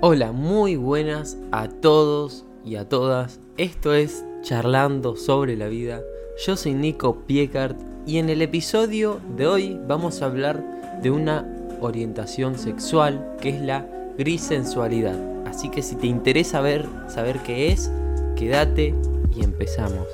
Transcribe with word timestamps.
Hola, 0.00 0.30
muy 0.30 0.76
buenas 0.76 1.36
a 1.50 1.66
todos 1.66 2.46
y 2.64 2.76
a 2.76 2.88
todas. 2.88 3.40
Esto 3.56 3.94
es 3.94 4.24
Charlando 4.42 5.16
sobre 5.16 5.56
la 5.56 5.66
vida. 5.66 6.02
Yo 6.46 6.56
soy 6.56 6.74
Nico 6.74 7.22
Piecart 7.26 7.76
y 8.06 8.18
en 8.18 8.28
el 8.28 8.40
episodio 8.40 9.20
de 9.36 9.48
hoy 9.48 9.80
vamos 9.88 10.22
a 10.22 10.26
hablar 10.26 11.00
de 11.02 11.10
una 11.10 11.52
orientación 11.80 12.56
sexual 12.56 13.34
que 13.40 13.48
es 13.48 13.60
la 13.60 13.88
grisensualidad. 14.16 15.18
Así 15.48 15.68
que 15.68 15.82
si 15.82 15.96
te 15.96 16.06
interesa 16.06 16.60
ver, 16.60 16.86
saber 17.08 17.40
qué 17.40 17.72
es, 17.72 17.90
quédate 18.36 18.94
y 19.34 19.42
empezamos. 19.42 20.06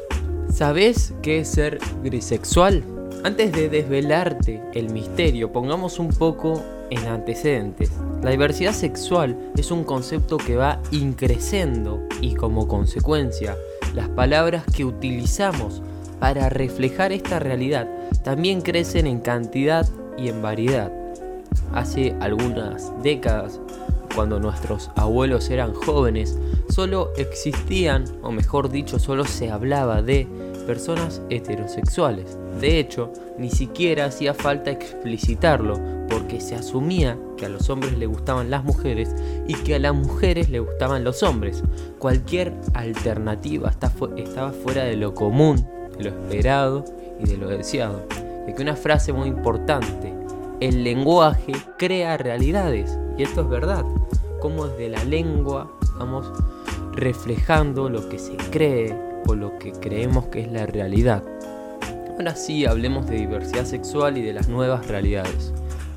¿Sabes 0.50 1.12
qué 1.20 1.40
es 1.40 1.48
ser 1.48 1.78
grisexual? 2.02 2.93
Antes 3.24 3.52
de 3.52 3.70
desvelarte 3.70 4.62
el 4.74 4.90
misterio, 4.90 5.50
pongamos 5.50 5.98
un 5.98 6.10
poco 6.10 6.62
en 6.90 7.06
antecedentes. 7.06 7.90
La 8.22 8.28
diversidad 8.28 8.74
sexual 8.74 9.50
es 9.56 9.70
un 9.70 9.82
concepto 9.82 10.36
que 10.36 10.56
va 10.56 10.78
increciendo 10.90 12.02
y 12.20 12.34
como 12.34 12.68
consecuencia, 12.68 13.56
las 13.94 14.10
palabras 14.10 14.64
que 14.76 14.84
utilizamos 14.84 15.80
para 16.20 16.50
reflejar 16.50 17.12
esta 17.12 17.38
realidad 17.38 17.88
también 18.22 18.60
crecen 18.60 19.06
en 19.06 19.20
cantidad 19.20 19.88
y 20.18 20.28
en 20.28 20.42
variedad. 20.42 20.92
Hace 21.72 22.14
algunas 22.20 22.92
décadas, 23.02 23.58
cuando 24.14 24.38
nuestros 24.38 24.90
abuelos 24.96 25.48
eran 25.48 25.72
jóvenes, 25.72 26.38
solo 26.68 27.10
existían, 27.16 28.04
o 28.22 28.30
mejor 28.32 28.68
dicho, 28.68 28.98
solo 28.98 29.24
se 29.24 29.50
hablaba 29.50 30.02
de 30.02 30.28
personas 30.66 31.22
heterosexuales. 31.30 32.38
De 32.60 32.78
hecho, 32.78 33.12
ni 33.38 33.50
siquiera 33.50 34.06
hacía 34.06 34.34
falta 34.34 34.70
explicitarlo, 34.70 35.78
porque 36.08 36.40
se 36.40 36.54
asumía 36.54 37.18
que 37.36 37.46
a 37.46 37.48
los 37.48 37.70
hombres 37.70 37.96
le 37.98 38.06
gustaban 38.06 38.50
las 38.50 38.64
mujeres 38.64 39.14
y 39.46 39.54
que 39.54 39.74
a 39.74 39.78
las 39.78 39.94
mujeres 39.94 40.50
le 40.50 40.60
gustaban 40.60 41.04
los 41.04 41.22
hombres. 41.22 41.62
Cualquier 41.98 42.52
alternativa 42.74 43.70
estaba 43.70 44.52
fuera 44.52 44.84
de 44.84 44.96
lo 44.96 45.14
común, 45.14 45.66
de 45.96 46.04
lo 46.04 46.10
esperado 46.10 46.84
y 47.20 47.28
de 47.28 47.36
lo 47.36 47.48
deseado. 47.48 48.02
Y 48.46 48.52
que 48.52 48.62
una 48.62 48.76
frase 48.76 49.12
muy 49.12 49.28
importante, 49.28 50.12
el 50.60 50.84
lenguaje 50.84 51.52
crea 51.78 52.16
realidades, 52.16 52.98
y 53.16 53.22
esto 53.22 53.42
es 53.42 53.48
verdad, 53.48 53.84
como 54.40 54.66
desde 54.66 54.90
la 54.90 55.04
lengua 55.04 55.70
vamos 55.98 56.30
reflejando 56.92 57.88
lo 57.88 58.08
que 58.08 58.18
se 58.18 58.36
cree 58.50 59.13
lo 59.34 59.58
que 59.58 59.72
creemos 59.72 60.26
que 60.26 60.40
es 60.42 60.52
la 60.52 60.66
realidad. 60.66 61.22
Ahora 62.12 62.36
sí, 62.36 62.64
hablemos 62.64 63.06
de 63.06 63.16
diversidad 63.16 63.64
sexual 63.64 64.16
y 64.18 64.22
de 64.22 64.32
las 64.32 64.48
nuevas 64.48 64.86
realidades. 64.86 65.52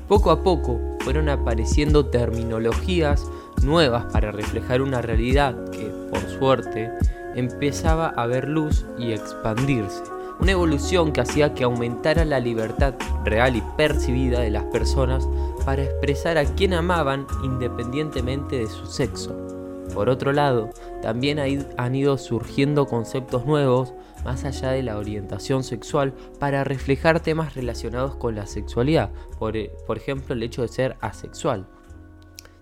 Poco 0.08 0.30
a 0.30 0.42
poco 0.42 0.80
fueron 1.00 1.28
apareciendo 1.28 2.06
terminologías 2.06 3.24
nuevas 3.62 4.06
para 4.12 4.32
reflejar 4.32 4.82
una 4.82 5.02
realidad 5.02 5.70
que, 5.70 5.86
por 6.10 6.20
suerte, 6.38 6.90
empezaba 7.34 8.08
a 8.08 8.26
ver 8.26 8.48
luz 8.48 8.84
y 8.98 9.12
expandirse. 9.12 10.02
Una 10.40 10.52
evolución 10.52 11.12
que 11.12 11.20
hacía 11.20 11.54
que 11.54 11.64
aumentara 11.64 12.24
la 12.24 12.40
libertad 12.40 12.94
real 13.24 13.56
y 13.56 13.62
percibida 13.76 14.40
de 14.40 14.50
las 14.50 14.64
personas 14.64 15.28
para 15.64 15.82
expresar 15.82 16.38
a 16.38 16.44
quien 16.44 16.74
amaban 16.74 17.26
independientemente 17.42 18.56
de 18.56 18.66
su 18.68 18.86
sexo. 18.86 19.47
Por 19.94 20.08
otro 20.08 20.32
lado, 20.32 20.70
también 21.02 21.38
han 21.76 21.94
ido 21.94 22.18
surgiendo 22.18 22.86
conceptos 22.86 23.46
nuevos 23.46 23.94
más 24.24 24.44
allá 24.44 24.70
de 24.70 24.82
la 24.82 24.98
orientación 24.98 25.62
sexual 25.62 26.14
para 26.38 26.64
reflejar 26.64 27.20
temas 27.20 27.54
relacionados 27.54 28.16
con 28.16 28.34
la 28.34 28.46
sexualidad, 28.46 29.10
por, 29.38 29.56
eh, 29.56 29.70
por 29.86 29.96
ejemplo 29.96 30.34
el 30.34 30.42
hecho 30.42 30.62
de 30.62 30.68
ser 30.68 30.96
asexual. 31.00 31.66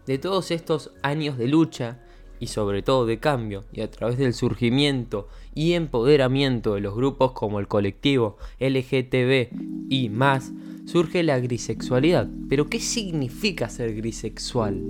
De 0.07 0.19
todos 0.19 0.51
estos 0.51 0.93
años 1.03 1.37
de 1.37 1.49
lucha 1.49 1.99
y 2.39 2.49
sobre 2.49 2.83
todo 2.83 3.07
de 3.07 3.19
cambio, 3.19 3.65
y 3.73 3.81
a 3.81 3.91
través 3.91 4.19
del 4.19 4.35
surgimiento 4.35 5.29
y 5.55 5.73
empoderamiento 5.73 6.75
de 6.75 6.81
los 6.81 6.95
grupos 6.95 7.33
como 7.33 7.61
el 7.61 7.67
colectivo 7.67 8.37
LGTB 8.61 9.89
y 9.89 10.09
más, 10.11 10.53
surge 10.85 11.23
la 11.23 11.39
grisexualidad. 11.41 12.29
Pero 12.49 12.69
¿qué 12.69 12.79
significa 12.79 13.69
ser 13.69 13.95
grisexual? 13.95 14.83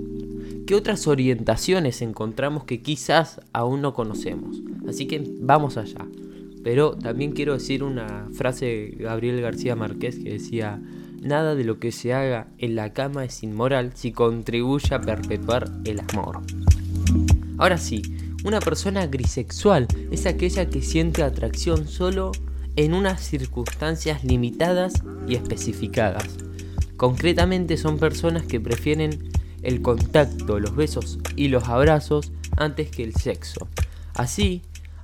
¿Qué 0.67 0.75
otras 0.75 1.07
orientaciones 1.07 2.01
encontramos 2.01 2.65
que 2.65 2.81
quizás 2.81 3.39
aún 3.53 3.81
no 3.81 3.93
conocemos? 3.93 4.61
Así 4.85 5.07
que 5.07 5.23
vamos 5.39 5.77
allá. 5.77 6.05
Pero 6.61 6.97
también 6.97 7.31
quiero 7.31 7.53
decir 7.53 7.83
una 7.83 8.27
frase 8.33 8.65
de 8.65 8.95
Gabriel 8.99 9.39
García 9.39 9.77
Márquez 9.77 10.19
que 10.19 10.33
decía, 10.33 10.81
nada 11.21 11.55
de 11.55 11.63
lo 11.63 11.79
que 11.79 11.93
se 11.93 12.13
haga 12.13 12.49
en 12.57 12.75
la 12.75 12.91
cama 12.91 13.23
es 13.23 13.43
inmoral 13.43 13.93
si 13.95 14.11
contribuye 14.11 14.93
a 14.93 14.99
perpetuar 14.99 15.71
el 15.85 16.01
amor. 16.01 16.41
Ahora 17.57 17.77
sí, 17.77 18.01
una 18.43 18.59
persona 18.59 19.07
grisexual 19.07 19.87
es 20.11 20.25
aquella 20.25 20.69
que 20.69 20.81
siente 20.81 21.23
atracción 21.23 21.87
solo 21.87 22.33
en 22.75 22.93
unas 22.93 23.21
circunstancias 23.21 24.25
limitadas 24.25 25.01
y 25.29 25.35
especificadas. 25.35 26.27
Concretamente 26.97 27.77
son 27.77 27.99
personas 27.99 28.43
que 28.43 28.59
prefieren 28.59 29.36
el 29.67 29.81
contacto, 29.81 30.61
los 30.61 30.77
besos 30.77 31.19
y 31.35 31.49
los 31.49 31.67
abrazos 31.67 32.31
antes 32.55 32.89
que 32.89 33.03
el 33.03 33.13
sexo. 33.13 33.67
Así, 34.13 34.61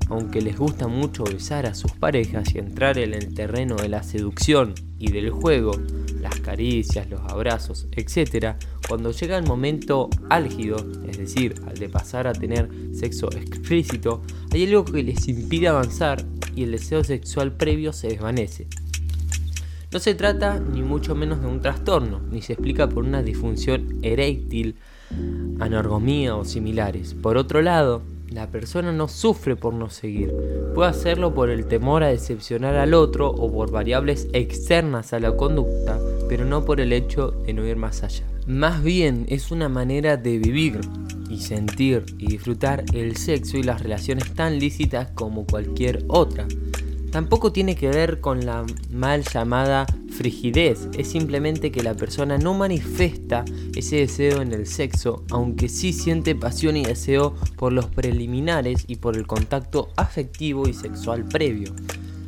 aunque 0.07 0.41
les 0.41 0.57
gusta 0.57 0.87
mucho 0.87 1.25
besar 1.25 1.65
a 1.65 1.75
sus 1.75 1.91
parejas 1.91 2.55
y 2.55 2.59
entrar 2.59 2.97
en 2.97 3.13
el 3.13 3.33
terreno 3.33 3.75
de 3.75 3.89
la 3.89 4.03
seducción 4.03 4.73
y 4.97 5.11
del 5.11 5.31
juego, 5.31 5.73
las 6.21 6.39
caricias, 6.39 7.09
los 7.09 7.19
abrazos, 7.29 7.87
etc., 7.91 8.55
cuando 8.87 9.11
llega 9.11 9.37
el 9.37 9.45
momento 9.45 10.09
álgido, 10.29 10.77
es 11.09 11.17
decir, 11.17 11.55
al 11.67 11.77
de 11.77 11.89
pasar 11.89 12.25
a 12.27 12.31
tener 12.31 12.69
sexo 12.93 13.29
explícito, 13.33 14.21
hay 14.51 14.63
algo 14.65 14.85
que 14.85 15.03
les 15.03 15.27
impide 15.27 15.67
avanzar 15.67 16.23
y 16.55 16.63
el 16.63 16.71
deseo 16.71 17.03
sexual 17.03 17.51
previo 17.51 17.91
se 17.91 18.07
desvanece. 18.07 18.67
No 19.93 19.99
se 19.99 20.15
trata 20.15 20.59
ni 20.59 20.81
mucho 20.81 21.13
menos 21.13 21.39
de 21.41 21.45
un 21.45 21.61
trastorno, 21.61 22.19
ni 22.31 22.41
se 22.41 22.53
explica 22.53 22.89
por 22.89 23.03
una 23.03 23.21
disfunción 23.21 23.99
eréctil, 24.01 24.77
anorgomía 25.59 26.35
o 26.35 26.45
similares. 26.45 27.13
Por 27.13 27.37
otro 27.37 27.61
lado, 27.61 28.01
la 28.27 28.49
persona 28.49 28.91
no 28.91 29.07
sufre 29.07 29.55
por 29.55 29.75
no 29.75 29.91
seguir. 29.91 30.33
Puede 30.73 30.89
hacerlo 30.89 31.35
por 31.35 31.51
el 31.51 31.67
temor 31.67 32.01
a 32.01 32.07
decepcionar 32.07 32.75
al 32.75 32.95
otro 32.95 33.29
o 33.29 33.53
por 33.53 33.69
variables 33.69 34.27
externas 34.33 35.13
a 35.13 35.19
la 35.19 35.37
conducta, 35.37 35.99
pero 36.27 36.43
no 36.43 36.65
por 36.65 36.81
el 36.81 36.91
hecho 36.91 37.29
de 37.45 37.53
no 37.53 37.63
ir 37.63 37.75
más 37.75 38.01
allá. 38.01 38.25
Más 38.47 38.81
bien 38.81 39.27
es 39.29 39.51
una 39.51 39.69
manera 39.69 40.17
de 40.17 40.39
vivir 40.39 40.81
y 41.29 41.41
sentir 41.41 42.03
y 42.17 42.29
disfrutar 42.29 42.83
el 42.93 43.15
sexo 43.15 43.57
y 43.57 43.63
las 43.63 43.83
relaciones 43.83 44.33
tan 44.33 44.57
lícitas 44.57 45.11
como 45.11 45.45
cualquier 45.45 46.03
otra. 46.07 46.47
Tampoco 47.13 47.51
tiene 47.51 47.75
que 47.75 47.89
ver 47.89 48.21
con 48.21 48.43
la 48.43 48.65
mal 48.89 49.23
llamada 49.23 49.85
frigidez, 50.09 50.89
es 50.97 51.11
simplemente 51.11 51.71
que 51.71 51.83
la 51.83 51.93
persona 51.93 52.39
no 52.39 52.55
manifiesta 52.55 53.45
ese 53.75 53.97
deseo 53.97 54.41
en 54.41 54.51
el 54.51 54.65
sexo, 54.65 55.23
aunque 55.29 55.69
sí 55.69 55.93
siente 55.93 56.33
pasión 56.33 56.75
y 56.75 56.83
deseo 56.83 57.35
por 57.55 57.71
los 57.71 57.85
preliminares 57.85 58.85
y 58.87 58.95
por 58.95 59.15
el 59.15 59.27
contacto 59.27 59.89
afectivo 59.95 60.67
y 60.67 60.73
sexual 60.73 61.25
previo. 61.25 61.75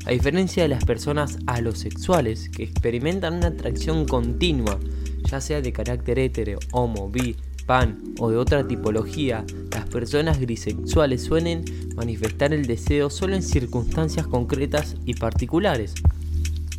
A 0.05 0.11
diferencia 0.11 0.61
de 0.61 0.69
las 0.69 0.85
personas 0.85 1.39
alosexuales 1.47 2.49
que 2.49 2.61
experimentan 2.61 3.33
una 3.33 3.47
atracción 3.47 4.05
continua, 4.05 4.79
ya 5.23 5.41
sea 5.41 5.61
de 5.61 5.73
carácter 5.73 6.19
hetero, 6.19 6.59
homo, 6.73 7.09
bi, 7.09 7.35
pan 7.65 8.15
o 8.19 8.29
de 8.29 8.37
otra 8.37 8.67
tipología, 8.67 9.45
las 9.71 9.87
personas 9.87 10.39
grisexuales 10.39 11.23
suelen 11.23 11.65
manifestar 11.95 12.53
el 12.53 12.65
deseo 12.65 13.09
solo 13.09 13.35
en 13.35 13.43
circunstancias 13.43 14.27
concretas 14.27 14.95
y 15.05 15.15
particulares. 15.15 15.93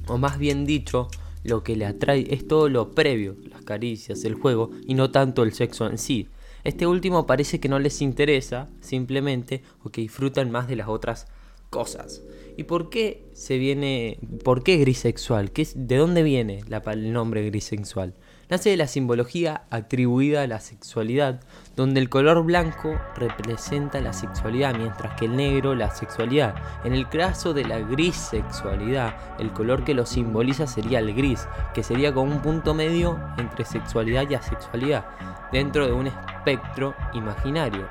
O 0.06 0.18
más 0.18 0.38
bien 0.38 0.64
dicho, 0.64 1.08
lo 1.42 1.62
que 1.62 1.76
le 1.76 1.86
atrae 1.86 2.26
es 2.30 2.46
todo 2.46 2.68
lo 2.68 2.92
previo, 2.92 3.36
las 3.50 3.62
caricias, 3.62 4.24
el 4.24 4.34
juego 4.34 4.70
y 4.86 4.94
no 4.94 5.10
tanto 5.10 5.42
el 5.42 5.52
sexo 5.52 5.86
en 5.86 5.98
sí. 5.98 6.28
Este 6.64 6.86
último 6.86 7.26
parece 7.26 7.60
que 7.60 7.68
no 7.68 7.78
les 7.78 8.02
interesa 8.02 8.68
simplemente 8.80 9.62
o 9.84 9.90
que 9.90 10.00
disfrutan 10.00 10.50
más 10.50 10.66
de 10.66 10.76
las 10.76 10.88
otras 10.88 11.28
cosas. 11.70 12.22
¿Y 12.56 12.64
por 12.64 12.90
qué 12.90 13.22
se 13.32 13.58
viene, 13.58 14.18
por 14.42 14.62
qué 14.62 14.76
grisexual? 14.78 15.52
¿Qué 15.52 15.66
¿De 15.74 15.96
dónde 15.96 16.22
viene 16.22 16.64
el 16.92 17.12
nombre 17.12 17.46
grisexual? 17.46 18.14
Nace 18.48 18.70
de 18.70 18.76
la 18.76 18.86
simbología 18.86 19.62
atribuida 19.70 20.42
a 20.42 20.46
la 20.46 20.60
sexualidad, 20.60 21.40
donde 21.74 22.00
el 22.00 22.08
color 22.08 22.44
blanco 22.44 22.98
representa 23.16 24.00
la 24.00 24.12
sexualidad, 24.12 24.74
mientras 24.76 25.14
que 25.18 25.26
el 25.26 25.36
negro 25.36 25.74
la 25.74 25.90
sexualidad. 25.90 26.54
En 26.84 26.92
el 26.92 27.08
caso 27.08 27.54
de 27.54 27.64
la 27.64 27.78
gris 27.78 28.16
sexualidad, 28.16 29.16
el 29.38 29.52
color 29.52 29.84
que 29.84 29.94
lo 29.94 30.06
simboliza 30.06 30.66
sería 30.66 31.00
el 31.00 31.14
gris, 31.14 31.48
que 31.74 31.82
sería 31.82 32.14
como 32.14 32.32
un 32.32 32.42
punto 32.42 32.74
medio 32.74 33.18
entre 33.38 33.64
sexualidad 33.64 34.28
y 34.30 34.34
asexualidad, 34.34 35.06
dentro 35.52 35.86
de 35.86 35.92
un 35.92 36.06
espectro 36.06 36.94
imaginario. 37.14 37.88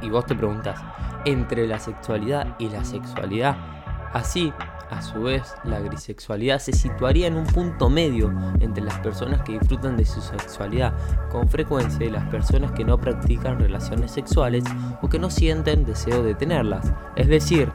Y 0.00 0.10
vos 0.10 0.26
te 0.26 0.34
preguntas, 0.34 0.80
¿entre 1.24 1.66
la 1.66 1.80
sexualidad 1.80 2.54
y 2.58 2.68
la 2.68 2.84
sexualidad 2.84 3.77
Así, 4.18 4.52
a 4.90 5.00
su 5.00 5.22
vez, 5.22 5.54
la 5.62 5.78
grisexualidad 5.78 6.58
se 6.58 6.72
situaría 6.72 7.28
en 7.28 7.36
un 7.36 7.46
punto 7.46 7.88
medio 7.88 8.34
entre 8.58 8.82
las 8.82 8.98
personas 8.98 9.42
que 9.42 9.52
disfrutan 9.52 9.96
de 9.96 10.04
su 10.04 10.20
sexualidad 10.20 10.92
con 11.30 11.48
frecuencia 11.48 12.04
y 12.04 12.10
las 12.10 12.24
personas 12.24 12.72
que 12.72 12.84
no 12.84 12.98
practican 12.98 13.60
relaciones 13.60 14.10
sexuales 14.10 14.64
o 15.02 15.08
que 15.08 15.20
no 15.20 15.30
sienten 15.30 15.84
deseo 15.84 16.24
de 16.24 16.34
tenerlas, 16.34 16.92
es 17.14 17.28
decir, 17.28 17.70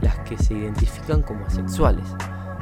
las 0.00 0.18
que 0.20 0.36
se 0.36 0.54
identifican 0.54 1.22
como 1.22 1.46
asexuales. 1.46 2.08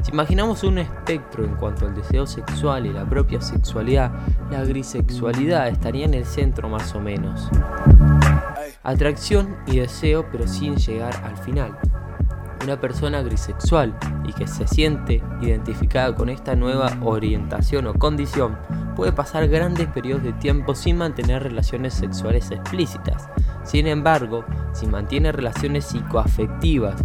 Si 0.02 0.12
imaginamos 0.12 0.62
un 0.62 0.76
espectro 0.76 1.42
en 1.46 1.54
cuanto 1.54 1.86
al 1.86 1.94
deseo 1.94 2.26
sexual 2.26 2.84
y 2.84 2.92
la 2.92 3.08
propia 3.08 3.40
sexualidad, 3.40 4.12
la 4.50 4.62
grisexualidad 4.62 5.68
estaría 5.68 6.04
en 6.04 6.12
el 6.12 6.26
centro 6.26 6.68
más 6.68 6.94
o 6.94 7.00
menos. 7.00 7.48
Atracción 8.82 9.56
y 9.66 9.78
deseo 9.78 10.26
pero 10.30 10.46
sin 10.46 10.76
llegar 10.76 11.14
al 11.24 11.38
final 11.38 11.78
una 12.62 12.80
persona 12.80 13.22
grisexual 13.22 13.94
y 14.24 14.32
que 14.32 14.46
se 14.46 14.66
siente 14.66 15.22
identificada 15.40 16.14
con 16.14 16.28
esta 16.28 16.54
nueva 16.54 16.96
orientación 17.02 17.86
o 17.86 17.94
condición 17.94 18.56
puede 18.94 19.12
pasar 19.12 19.48
grandes 19.48 19.88
periodos 19.88 20.22
de 20.22 20.32
tiempo 20.34 20.74
sin 20.74 20.98
mantener 20.98 21.42
relaciones 21.42 21.94
sexuales 21.94 22.50
explícitas. 22.50 23.28
Sin 23.64 23.86
embargo, 23.86 24.44
si 24.72 24.86
mantiene 24.86 25.32
relaciones 25.32 25.86
psicoafectivas 25.86 27.02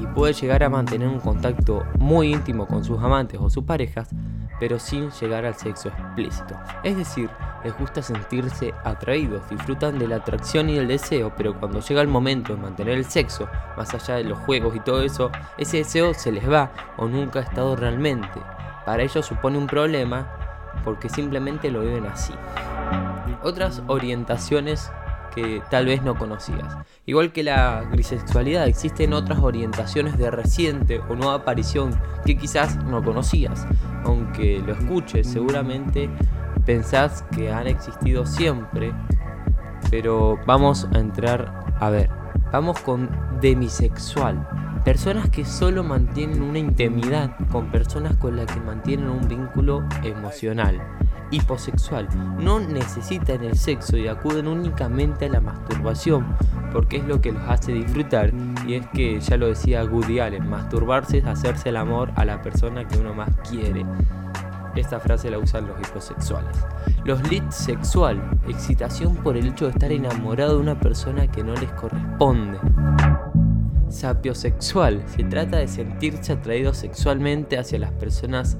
y 0.00 0.06
puede 0.06 0.32
llegar 0.32 0.62
a 0.62 0.68
mantener 0.68 1.08
un 1.08 1.20
contacto 1.20 1.84
muy 1.98 2.32
íntimo 2.32 2.66
con 2.66 2.84
sus 2.84 2.98
amantes 2.98 3.40
o 3.40 3.50
sus 3.50 3.64
parejas, 3.64 4.08
pero 4.60 4.78
sin 4.78 5.10
llegar 5.10 5.44
al 5.44 5.54
sexo 5.54 5.88
explícito. 5.88 6.58
Es 6.82 6.96
decir, 6.96 7.30
les 7.64 7.76
gusta 7.76 8.02
sentirse 8.02 8.74
atraídos, 8.84 9.48
disfrutan 9.48 9.98
de 9.98 10.08
la 10.08 10.16
atracción 10.16 10.68
y 10.68 10.76
del 10.76 10.88
deseo, 10.88 11.32
pero 11.36 11.58
cuando 11.58 11.80
llega 11.80 12.00
el 12.00 12.08
momento 12.08 12.54
de 12.54 12.62
mantener 12.62 12.98
el 12.98 13.04
sexo, 13.04 13.48
más 13.76 13.92
allá 13.94 14.16
de 14.16 14.24
los 14.24 14.38
juegos 14.38 14.76
y 14.76 14.80
todo 14.80 15.02
eso, 15.02 15.30
ese 15.56 15.78
deseo 15.78 16.14
se 16.14 16.32
les 16.32 16.50
va 16.50 16.70
o 16.96 17.06
nunca 17.06 17.40
ha 17.40 17.42
estado 17.42 17.76
realmente. 17.76 18.40
Para 18.84 19.02
ellos 19.02 19.26
supone 19.26 19.58
un 19.58 19.66
problema 19.66 20.28
porque 20.84 21.08
simplemente 21.08 21.70
lo 21.70 21.80
viven 21.80 22.06
así. 22.06 22.32
Otras 23.42 23.82
orientaciones 23.86 24.90
que 25.34 25.62
tal 25.70 25.86
vez 25.86 26.02
no 26.02 26.16
conocías. 26.16 26.76
Igual 27.06 27.32
que 27.32 27.42
la 27.42 27.84
grisexualidad, 27.90 28.66
existen 28.66 29.12
otras 29.12 29.38
orientaciones 29.38 30.18
de 30.18 30.30
reciente 30.30 31.00
o 31.08 31.14
nueva 31.14 31.34
aparición 31.34 31.98
que 32.24 32.36
quizás 32.36 32.82
no 32.84 33.02
conocías. 33.02 33.66
Aunque 34.04 34.62
lo 34.64 34.72
escuches, 34.72 35.26
seguramente 35.28 36.10
pensás 36.64 37.24
que 37.34 37.52
han 37.52 37.66
existido 37.66 38.26
siempre, 38.26 38.92
pero 39.90 40.38
vamos 40.46 40.86
a 40.94 40.98
entrar 40.98 41.64
a 41.80 41.90
ver. 41.90 42.10
Vamos 42.52 42.80
con 42.80 43.10
demisexual. 43.40 44.46
Personas 44.88 45.28
que 45.28 45.44
solo 45.44 45.84
mantienen 45.84 46.40
una 46.40 46.60
intimidad 46.60 47.36
con 47.52 47.70
personas 47.70 48.16
con 48.16 48.36
las 48.36 48.46
que 48.46 48.58
mantienen 48.58 49.10
un 49.10 49.28
vínculo 49.28 49.86
emocional. 50.02 50.80
Hiposexual. 51.30 52.08
No 52.38 52.58
necesitan 52.58 53.44
el 53.44 53.58
sexo 53.58 53.98
y 53.98 54.08
acuden 54.08 54.48
únicamente 54.48 55.26
a 55.26 55.28
la 55.28 55.42
masturbación 55.42 56.34
porque 56.72 56.96
es 56.96 57.04
lo 57.04 57.20
que 57.20 57.32
los 57.32 57.42
hace 57.50 57.72
disfrutar 57.72 58.32
y 58.66 58.76
es 58.76 58.86
que 58.86 59.20
ya 59.20 59.36
lo 59.36 59.48
decía 59.48 59.84
Woody 59.84 60.20
Allen, 60.20 60.48
masturbarse 60.48 61.18
es 61.18 61.26
hacerse 61.26 61.68
el 61.68 61.76
amor 61.76 62.10
a 62.16 62.24
la 62.24 62.40
persona 62.40 62.88
que 62.88 62.96
uno 62.96 63.12
más 63.12 63.28
quiere. 63.46 63.84
Esta 64.74 65.00
frase 65.00 65.30
la 65.30 65.38
usan 65.38 65.66
los 65.66 65.78
hiposexuales. 65.80 66.56
Los 67.04 67.30
lead 67.30 67.50
sexual, 67.50 68.22
excitación 68.48 69.16
por 69.16 69.36
el 69.36 69.48
hecho 69.48 69.66
de 69.66 69.72
estar 69.72 69.92
enamorado 69.92 70.54
de 70.54 70.62
una 70.62 70.80
persona 70.80 71.26
que 71.26 71.44
no 71.44 71.52
les 71.52 71.70
corresponde. 71.72 72.58
Sapiosexual, 73.90 75.02
se 75.08 75.24
trata 75.24 75.58
de 75.58 75.68
sentirse 75.68 76.32
atraído 76.32 76.74
sexualmente 76.74 77.58
hacia 77.58 77.78
las 77.78 77.92
personas 77.92 78.58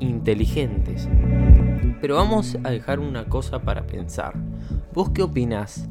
inteligentes. 0.00 1.08
Pero 2.00 2.16
vamos 2.16 2.56
a 2.62 2.70
dejar 2.70 3.00
una 3.00 3.24
cosa 3.26 3.62
para 3.62 3.86
pensar. 3.86 4.34
¿Vos 4.92 5.10
qué 5.10 5.22
opinás? 5.22 5.88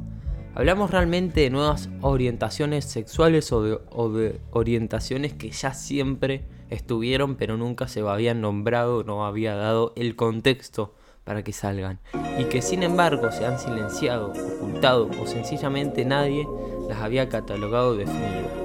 ¿Hablamos 0.53 0.91
realmente 0.91 1.41
de 1.41 1.49
nuevas 1.49 1.89
orientaciones 2.01 2.85
sexuales 2.85 3.51
o 3.51 3.61
de, 3.61 4.39
orientaciones 4.51 5.33
que 5.33 5.49
ya 5.49 5.73
siempre 5.73 6.45
estuvieron 6.69 7.35
pero 7.35 7.57
nunca 7.57 7.87
se 7.87 7.99
habían 7.99 8.39
nombrado, 8.39 9.03
no 9.03 9.25
había 9.25 9.55
dado 9.55 9.93
el 9.97 10.15
contexto 10.15 10.93
para 11.25 11.43
que 11.43 11.51
salgan 11.51 11.99
y 12.39 12.45
que 12.45 12.61
sin 12.61 12.83
embargo 12.83 13.31
se 13.31 13.45
han 13.45 13.59
silenciado, 13.59 14.31
ocultado 14.31 15.09
o 15.21 15.27
sencillamente 15.27 16.05
nadie 16.05 16.47
las 16.87 16.99
había 16.99 17.27
catalogado 17.27 17.95
definido. 17.95 18.64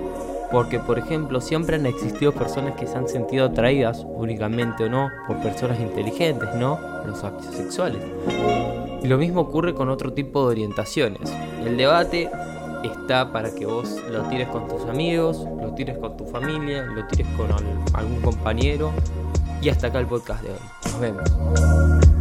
Porque, 0.50 0.78
por 0.80 0.98
ejemplo, 0.98 1.40
siempre 1.40 1.76
han 1.76 1.86
existido 1.86 2.32
personas 2.32 2.74
que 2.74 2.86
se 2.86 2.96
han 2.96 3.08
sentido 3.08 3.46
atraídas, 3.46 4.04
únicamente 4.08 4.84
o 4.84 4.88
no, 4.88 5.08
por 5.26 5.40
personas 5.40 5.78
inteligentes, 5.78 6.48
¿no? 6.56 6.78
Los 7.06 7.24
sexuales. 7.54 8.02
Y 9.02 9.06
lo 9.06 9.16
mismo 9.16 9.42
ocurre 9.42 9.74
con 9.74 9.88
otro 9.88 10.12
tipo 10.12 10.42
de 10.42 10.52
orientaciones. 10.52 11.32
El 11.64 11.76
debate 11.76 12.30
está 12.84 13.32
para 13.32 13.54
que 13.54 13.66
vos 13.66 13.96
lo 14.10 14.22
tires 14.24 14.48
con 14.48 14.66
tus 14.68 14.84
amigos, 14.86 15.46
lo 15.60 15.72
tires 15.74 15.98
con 15.98 16.16
tu 16.16 16.24
familia, 16.26 16.82
lo 16.82 17.06
tires 17.06 17.26
con 17.36 17.48
algún 17.94 18.20
compañero. 18.20 18.90
Y 19.62 19.68
hasta 19.68 19.88
acá 19.88 19.98
el 19.98 20.06
podcast 20.06 20.42
de 20.42 20.50
hoy. 20.50 20.58
Nos 20.84 21.00
vemos. 21.00 22.19